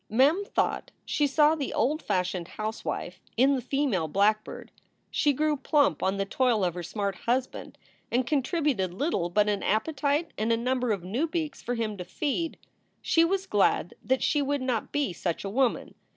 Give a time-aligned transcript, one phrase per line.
[0.09, 4.07] Mem thought she saw the old fashioned housewife in the SOULS FOR SALE 291 female
[4.11, 4.71] blackbird.
[5.11, 7.77] She grew plump on the toil of her smart husband,
[8.09, 12.03] and contributed little but an appetite and a number of new beaks for him to
[12.03, 12.57] feed.
[13.03, 15.93] She was glad that she would not be such a woman.